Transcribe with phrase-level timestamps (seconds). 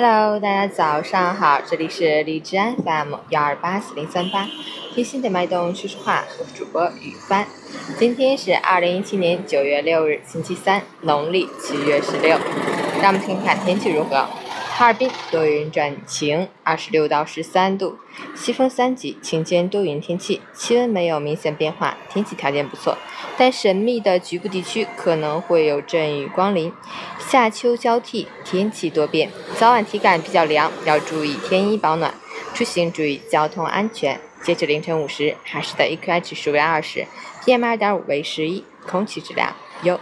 [0.00, 4.46] Hello，大家早上好，这里是荔枝 FM 幺二八四零三八，
[4.94, 7.44] 贴心的脉动说说话，我是主播雨帆。
[7.98, 12.38] 今天是二零一七年九月六日，星期三，农历七月十六。
[13.02, 14.24] 让我们听看天气如何。
[14.78, 17.98] 哈尔滨多云转晴，二十六到十三度，
[18.36, 22.96] 西风三级，晴间多云天气，气温没有明显变化，天气条件不错。
[23.36, 26.72] 但神秘的局部地区可能会有阵雨光临。
[27.18, 32.14] 夏秋交替，天气多变，早晚体感比较凉，要注意添衣保暖。
[32.54, 34.20] 出行注意交通安全。
[34.44, 37.04] 截止凌晨五时，海市的 AQI 指数为二十
[37.44, 39.98] ，PM 二点五为十一，空气质量优。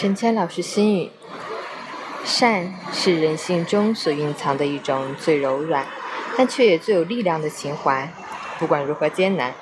[0.00, 1.10] 陈谦老师心语：
[2.24, 5.86] 善是人性中所蕴藏的一种最柔软，
[6.38, 8.10] 但却也最有力量的情怀。
[8.58, 9.52] 不管如何艰难，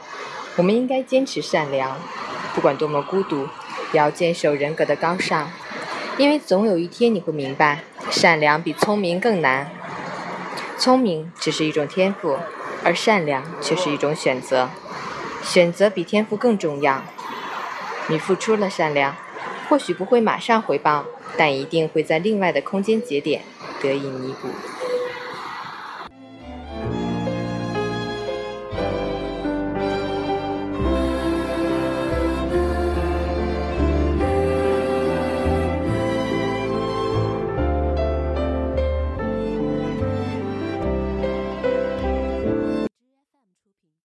[0.54, 1.96] 我们应该坚持善良；
[2.54, 3.48] 不管多么孤独，
[3.90, 5.50] 也要坚守人格的高尚。
[6.18, 9.68] 因为总有一天你会明白，善良比聪明更难。
[10.78, 12.38] 聪明只是一种天赋，
[12.84, 14.70] 而善良却是一种选择。
[15.42, 17.02] 选择比天赋更重要。
[18.06, 19.16] 你付出了善良。
[19.68, 21.04] 或许不会马上回报，
[21.36, 23.42] 但一定会在另外的空间节点
[23.82, 24.48] 得以弥补。